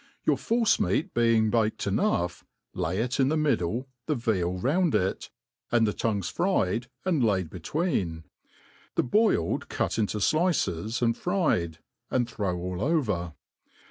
Your 0.23 0.35
force*meat 0.39 1.13
being 1.13 1.51
baked 1.51 1.85
enough, 1.85 2.43
lay 2.73 2.97
\\ 2.99 2.99
ia 2.99 3.07
the 3.07 3.37
middle, 3.37 3.87
the 4.07 4.15
veal 4.15 4.53
round 4.57 4.95
it, 4.95 5.29
and 5.71 5.85
the 5.85 5.93
tongues 5.93 6.27
fried, 6.27 6.87
and 7.05 7.23
laid 7.23 7.51
between; 7.51 8.23
the 8.95 9.03
boiled 9.03 9.69
cut 9.69 9.99
into 9.99 10.17
dices, 10.17 11.03
and 11.03 11.15
fried, 11.15 11.77
and 12.09 12.27
throw 12.27 12.57
all 12.57 12.81
over. 12.81 13.33